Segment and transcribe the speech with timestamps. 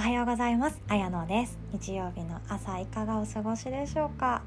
[0.00, 0.80] おはようございます。
[0.88, 1.58] あやのです。
[1.74, 4.40] 日曜日の朝いかがお過ごしでしょうか？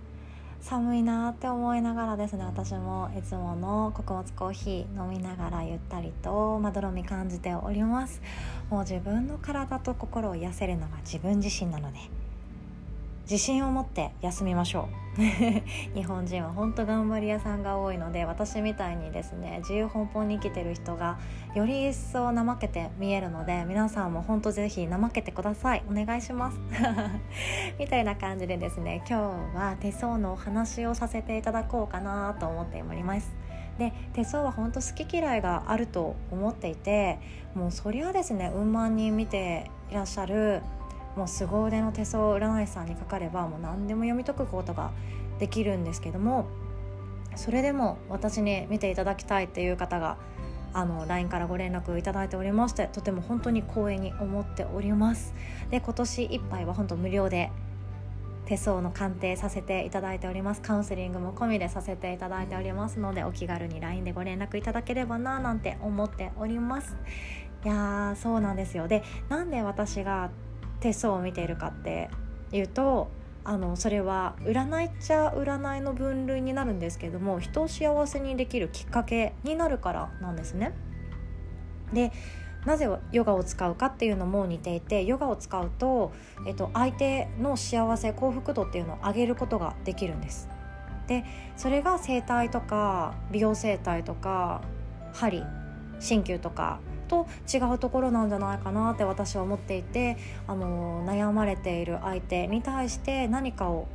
[0.61, 2.43] 寒いなって思いながらですね。
[2.43, 8.19] 私もいつもの穀物コーヒー飲みながらゆったりとまどろみ感じております。
[8.71, 11.99] もう自分の体と心を癒せるのが自分自身なので
[13.23, 15.03] 自信を持って休みましょう。
[15.93, 21.19] 日本人は本当頑張り屋さんが多いので私みたいにですね自由奔放に生きてる人が
[21.53, 25.83] より一層怠けて見えるので皆さんも本当ぜひ怠けてください。
[25.89, 26.59] お願いします。
[27.79, 29.19] みたいな感じでですね今
[29.53, 33.31] 日は手相のお話をさせていただこうかなと思っております。
[33.77, 37.19] で手相は本当好き嫌いがあると思っていて
[37.55, 40.61] もうそりゃですね運万人見ていらっしゃる
[41.15, 44.91] もう凄腕の手相占い師さんにかかればもう何でも読み解くことが
[45.39, 46.47] できるんですけども
[47.35, 50.17] それでも私に見ていただきたいっていう方が
[50.73, 55.33] あの LINE からご連絡をいただいておりましてとても本当に光栄に思っております。
[55.69, 57.51] で今年いっぱいは本当無料で
[58.45, 60.61] 手相の鑑定させていただいております。
[60.61, 66.97] カウンセリングも込みでさせていただいておりますのでお気軽に LINE でご連絡いただければななんて思っております。
[67.63, 68.87] いやーそうなんですよ。
[68.87, 70.31] でなんで私が
[70.83, 72.09] 手相を見ているかって
[72.51, 73.09] いうと
[73.45, 80.73] あのそれは占いっちゃ占いの分類になるんですけども人を幸せにできるきっかけになるからなんですね。
[81.93, 82.11] で
[82.65, 86.13] なぜヨガを使うかっていうのも似ていてヨガを使うと、
[86.47, 90.47] えっと、相手の幸せ幸福度っていうのを上げることができるんです。
[91.07, 91.25] で
[91.57, 94.61] それが整体とか美容整体とか
[95.11, 95.43] 針
[95.99, 96.79] 鍼灸とか
[97.13, 103.87] と違うところなんじゃないかなって私は思っていてあの悩まれている相手に対して何かを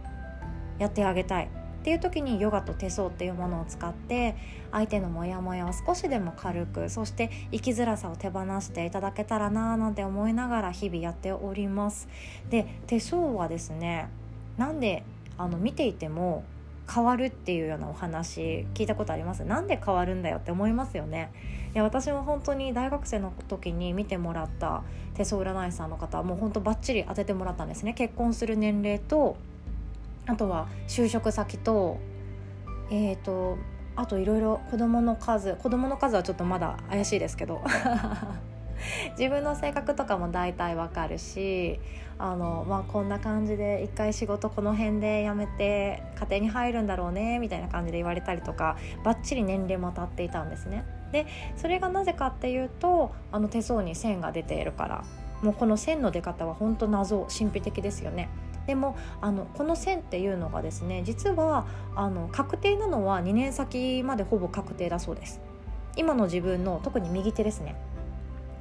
[0.78, 4.36] やってあげたいっていう時にヨガと手相っていうものを使って
[4.70, 12.08] 相手のモヤモヤを少しでも軽くそして生きづらさを手放していただけたらななんて思いながら日々やっております。
[12.50, 14.08] で手相はですね
[14.56, 15.02] なんで
[15.36, 16.44] あの見ていても
[16.92, 19.44] 変わるっていうようなお話聞いたことあります？
[19.44, 21.30] なんで変わるんだよって思いますよね。
[21.74, 24.82] いや私も本当に大学生の時に見てもらった
[25.14, 27.92] 手相占い師さんの方はもう本当バッチリ当ててもらったんですね。
[27.92, 29.36] 結婚する年齢と
[30.26, 31.98] あとは就職先と
[32.90, 33.58] えっ、ー、と
[33.96, 37.60] あといろいろ子供の数子供の数はちょっとまだ怪しいですけど。
[39.18, 41.80] 自分の性格とかも大体わかるし
[42.18, 50.84] あの、まあ、こんな感じで一回仕事この辺で辞めて家庭に入るんだろうねみたいな感じで言われたりとかばっちり年齢も当たっていたんですね。
[51.12, 55.04] でそれがなぜかっていうとあの手相に線が出ているから
[55.42, 58.28] もうこの線の出方は本当謎神秘的ですよね。
[58.68, 65.40] でもあのこの線っていうのがですね実はあの確定なのは2年先までほぼ確定だそうです
[65.96, 67.76] 今の自分の特に右手ですね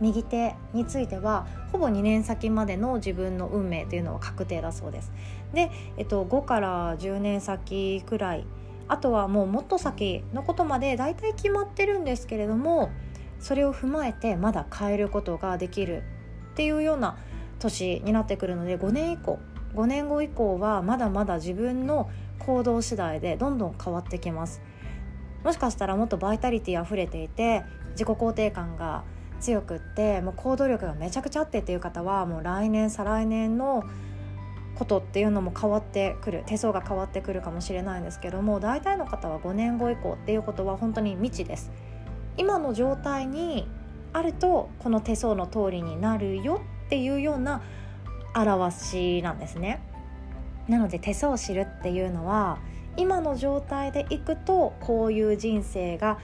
[0.01, 5.11] 右手についてはほぼ2年先までの自分の運命というのは確定だそうです。
[5.53, 8.45] で、えっと、5から10年先くらい
[8.87, 12.89] あとはもうもっと先のことまで大体決まってるんですけれども
[13.39, 16.03] それを踏まえてまだ変えることができる
[16.51, 17.17] っていうような
[17.59, 19.39] 年になってくるので5年以降
[19.75, 22.09] 5年後以降はまだまだ自分の
[22.39, 24.61] 行動次第でどんどん変わってきます
[25.43, 29.03] もしかしたらもっとバイタリティ溢れていて自己肯定感が
[29.39, 33.83] 強くってもう行動力がめちゃくちゃあってっていう方はもう来年再来年の
[34.75, 41.71] ことっていうのも変わってくる手相が変わってくるかもしれないんですけども大体の方は5年後以降っていうことは本当に未知です。
[42.37, 43.67] 今の状態に
[44.13, 47.61] あるとこの手相の通りになるよっていうような
[48.35, 49.81] 表しなんですね。
[50.67, 52.59] なので手相を知るっていうのは
[52.97, 56.19] 今の状態でいくとこういう人生が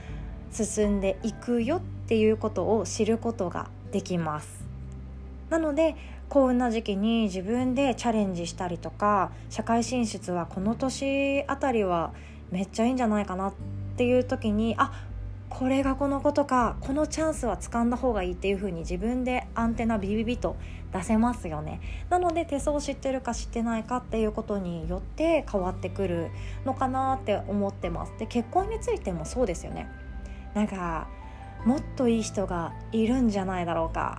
[0.50, 4.64] 進んでいくよっていうことを知ることができます。
[5.50, 5.96] なので
[6.28, 12.12] 幸運な時期に自分でチャレンジしたりとか社会進出はこの年あたりは
[12.50, 13.52] めっちゃいいんじゃないかなっ
[13.96, 14.92] ていう時にあ
[15.48, 20.56] これがこのことかこのチャンスは掴んだ方がいいっていう風に自分でアンテナビビビと
[20.92, 21.80] 出せますよね。
[22.10, 26.30] なので手相を知ってるか知ってないかっていうことによって変わってくる
[26.64, 28.12] のかなって思ってます。
[28.18, 29.88] で結婚についてもそうですよね。
[30.54, 31.08] なんか
[31.64, 34.18] もっといい人がいるんじゃないだろうか。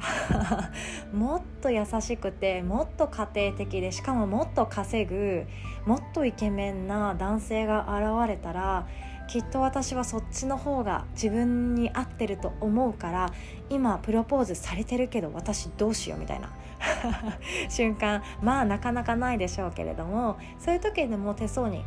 [1.14, 5.46] もっと優しくてもっと家庭的でしかももっと稼ぐ
[5.86, 8.88] もっとイケメンな男性が現れたら
[9.28, 13.34] きっと私はそっちの方が自分に合ってると思うから
[13.70, 16.50] 今プロポーズされてるけど私どうしようみたいな。
[17.70, 18.24] 瞬間。
[18.42, 21.84] まあなかなかないでしょうけれどもそういう時でも手相に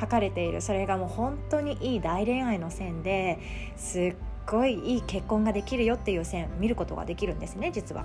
[0.00, 0.60] 書かれている。
[0.60, 3.38] それがもう本当にいい大恋愛の線で
[3.76, 4.14] すっ
[4.46, 8.04] ごいいい結婚ができるよっていう線見ることができるんですね実は。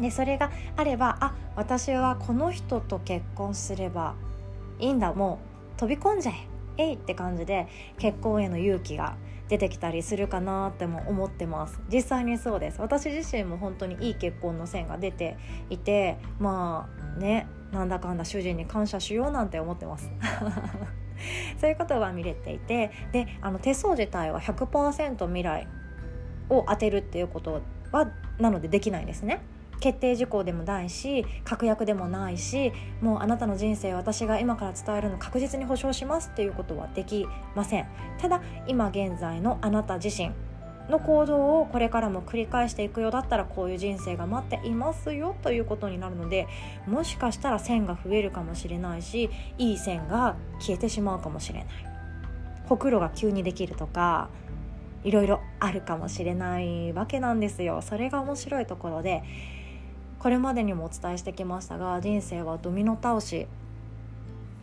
[0.00, 4.14] でそれがあればあ私はこの人と結婚すれば
[4.80, 5.38] いいんだも
[5.76, 6.32] う飛び込んじゃ
[6.76, 7.68] ええいって感じで
[7.98, 9.16] 結婚への勇気が
[9.48, 11.78] 出てきたりするかなっても思ってます。
[11.92, 12.80] 実際にそうです。
[12.80, 15.36] 私自身も本当にいい結婚の線が出て
[15.70, 20.10] いてまあねなんだかんだ主人に感謝しようなんて思ってます。
[21.60, 25.68] そういうことが見れていてであの手相自体は100%未来
[26.48, 27.62] を当てるっていうこと
[27.92, 29.40] はなのでできないんですね。
[29.80, 32.72] 決定事項でもないし確約でもないし
[33.02, 37.86] もうあなたの人生私が今から伝えるの確実に保証しますっていうことはできません。
[38.18, 40.30] ただ今現在のあなた自身
[40.88, 46.46] の行動をこれからも繰り返していくようだったらこういう人生が待っていますよということになるので
[46.86, 51.68] もしかしたら線が増えるかもしれないしいい線が消えてしまうかもしれない。
[52.66, 54.28] ほくろが急にできるとか
[55.04, 57.82] いろいろあるかもしれないわけなんですよ。
[57.82, 59.22] それが面白いところで
[60.18, 63.46] これまでにもお伝えしてきましたが人生はドミノ倒し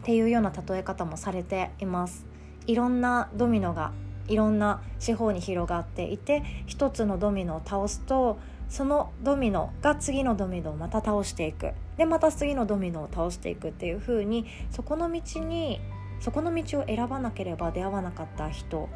[0.02, 2.26] っていうような例え方もされています。
[2.68, 3.92] いろんなドミノが
[4.32, 8.40] いろんな四方に広がっていて一つのドミノを倒すと
[8.70, 11.74] そのドミノが次のドミノをまた倒していく。
[11.98, 15.82] でまた次のドミノを倒していくっていう風にそこの道に
[16.22, 18.88] そこの道を選ばなければ出会わなかった人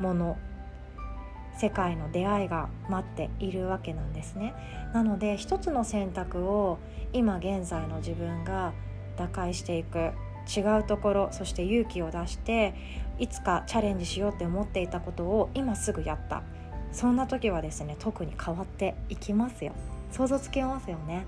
[0.00, 0.36] 物
[1.58, 4.54] 世界の出会いが待っているわけなんですね。
[4.92, 6.78] なので一つの選択を
[7.14, 8.74] 今現在の自分が
[9.16, 10.12] 打開していく。
[10.56, 12.74] 違うところそして勇気を出して
[13.18, 16.42] いつかチャレンジしようって思っていたことを今すぐやった。
[16.92, 19.72] そんな時はですね特に変わっていきますよ。
[20.10, 21.26] 想像つけますよね。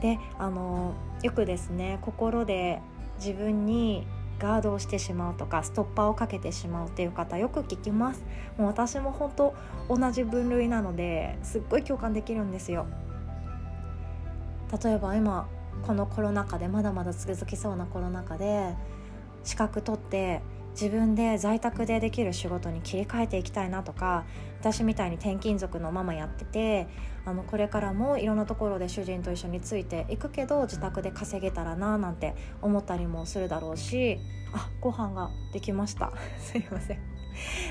[0.00, 2.80] であのよくですね心で
[3.18, 4.06] 自分に
[4.38, 8.24] ガードをしてしまうとかストッパーをかけてしまうっていう方よく聞きます。
[8.56, 9.54] もう私も本当
[9.88, 12.86] 同じ分類なのですっごい共感できるんですよ。
[14.82, 15.48] 例えば今
[15.86, 18.74] このコロナ禍でまだまだ続きそうなコロナ禍で
[19.44, 20.42] 資格取って
[20.72, 24.26] 自分で在宅でできる仕事に切り替えていきたいなとか
[24.60, 26.86] 私みたいに転勤族のママやってて
[27.24, 34.20] あのこれからもいろんなところで主人と一緒についていくけど自宅で稼げたらななんて思ったりもするだろうし
[34.52, 36.12] あご飯ができました。
[36.38, 36.98] すいません。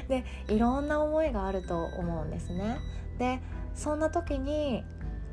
[0.07, 2.77] でいろんな思いがあると思うんですね。
[3.18, 3.39] で
[3.74, 4.83] そんな時に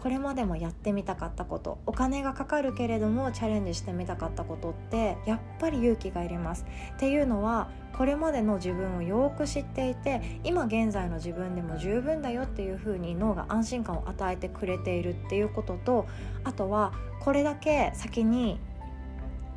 [0.04, 6.66] これまでもやってみたかったことお金がかかるけれどもチャレンジしてみたかったことってやっぱり勇気がいります。
[6.96, 16.06] っていうのはこれまでの自分をよく知っていて今現在の自分でも十分だよっていうふうに脳が安心感を与えてくれているっていうことと
[16.44, 18.58] あとはこれだけ先に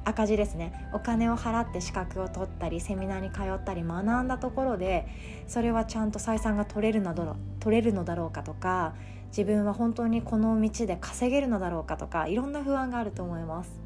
[0.08, 0.90] 赤字ですね。
[0.94, 5.06] お金を払って資格を取ったりセミナーに通ったり学んだところで
[5.48, 8.96] それはちゃんと採算が取れるのだろう取れるのだろうかとか
[9.28, 13.82] 自分は本当にこの道で稼げるのだろうかとかいろんな不安があると思います。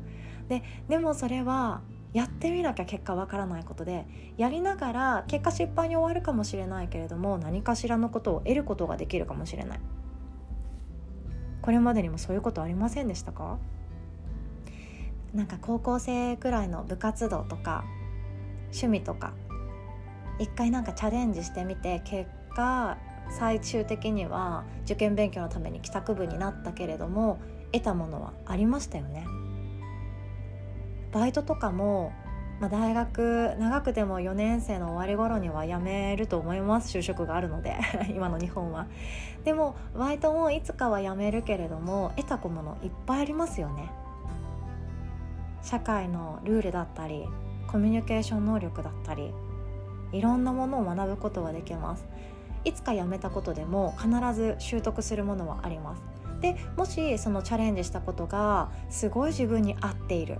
[0.47, 1.81] ででもそれは
[2.13, 4.05] やってみなきゃ結果わからないことで
[4.37, 9.79] やりながら結果失敗に終わるかもしれないけれども何かしらのことを得ることができるかもしれない。
[11.63, 13.57] これまでにもそういうことありませんでしたか？
[15.33, 17.85] なんか高校生くらいの部活動とか
[18.65, 19.33] 趣味とか
[20.39, 22.97] 一回なんかチャレンジしてみて結果
[23.29, 27.39] 最終的には受験勉強のために帰宅部になったけれども
[27.71, 29.25] 得たものはありましたよね。
[31.13, 32.11] バイトとかも、
[32.59, 36.97] まあ、大学長くても4年生の終わり頃には辞めると思います。
[36.97, 37.77] 就職があるので
[38.15, 38.87] 今の日本は。
[39.45, 43.89] でもバイトもいつかは辞めるけれども得たものいっぱいありますよね。
[45.63, 47.25] 社会のルールだったり
[47.67, 49.33] コミュニケーション能力だったり
[50.11, 52.05] いろんなものを学ぶことができます。
[52.63, 56.03] いつかやめたことでも必ず習得するものはあります。
[56.41, 60.39] でもしそのチャレンジしたことがすごい自分に合っている。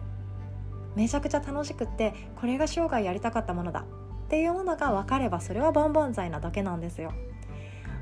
[0.95, 3.81] めちゃくちゃ楽しくってこれが生涯やりたかったものだ。
[3.81, 3.83] っ
[4.27, 7.13] ていうものが分かればそれは万々歳なだけなんですよ。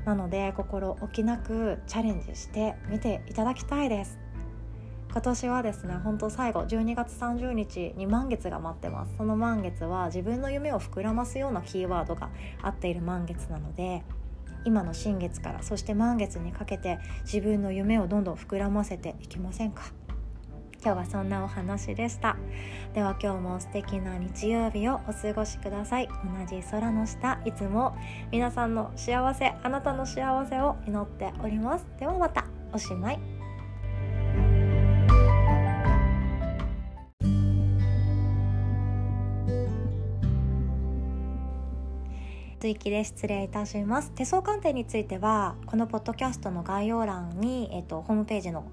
[0.04, 4.18] なので心置きなくチャレンジしてみていただきたいです。
[5.12, 9.14] 今年はですね本当最後12月30日に満月が待ってます。
[9.16, 12.30] その満月は自分の夢を膨らますようなキーワードが
[12.62, 14.04] 合っている満月なので
[14.64, 19.82] 今の新月からそして満月にかけて自分の夢をどんどん膨らませていきませんか？
[20.82, 22.36] 今日はそんなお話でした。
[22.94, 26.08] では今日も素敵な日曜日をお過ごしください。
[26.08, 27.96] 同じ空の下いつも
[28.30, 31.86] 皆さんの幸せあなたの幸せを祈っております。
[31.98, 33.39] ではまたおしまい。
[42.60, 44.10] 追記で失礼いたします。
[44.10, 48.64] 手相鑑定についてはこのポッドキャストの概要欄に、えっと、ホームページの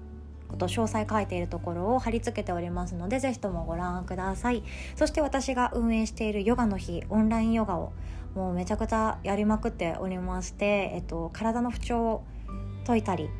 [0.46, 4.62] こと詳細書いているところを貼り付けておりますのでぜひともご覧ください。
[4.94, 7.92] そして私が運営しているヨガの日オンラインヨガを
[8.34, 12.24] もうめちゃくちゃやりまくっておりまして、えっと、体の不調を
[12.86, 13.30] 解いたり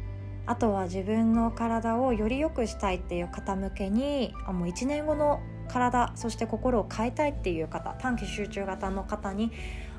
[0.46, 9.52] あとは自分の体をより良くしたいっていう方向けにあもう1年後の体そして心を変えたいっていう方短期集中型の方に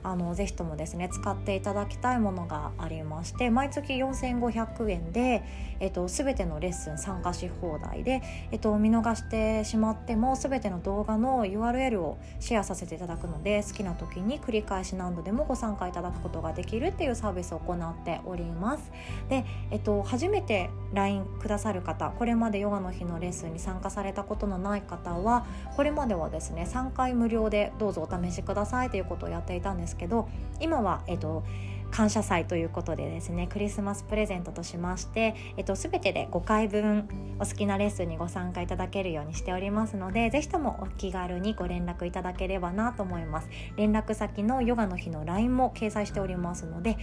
[0.04, 5.44] あのぜひともですね使っていただきたいものがありまして毎月4500円で、
[5.80, 18.92] えっと、全てのレッスン参加し放題で、えっと、見逃してしまっても全ての動画の URL をシェアさせていただくので好きな時に繰り返し何度でもご参加いただくことができるっていうサービスを行っております。
[19.30, 30.30] で、えっと、初めて LINE くださる方これまでヨガの日のレッスンに参加されたことのない方はこれまではですね3回無料でどうぞお試しくださいということをやっていたんですですけど
[30.60, 31.44] 今は、えっと、
[31.92, 43.50] 感謝祭ということでですねクリスマスプレゼントとしまして、えっと、全てで5回分お好きなレッスンにご参加いただけるようにしておりますのでぜひともお気軽にご連絡いただければなと思います。
[43.76, 46.98] 連絡先のヨガの日の LINE も掲載しておりますので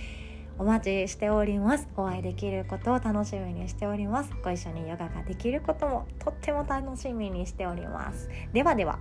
[0.59, 1.89] お待ちしております。
[1.97, 4.31] お会いできることを楽しみにしております。
[4.43, 8.31] ご一緒にヨガができることもとっても楽しみにしております。
[8.53, 8.99] ではでは。